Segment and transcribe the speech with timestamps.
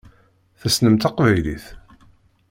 [0.59, 1.65] Tessnem taqbaylit?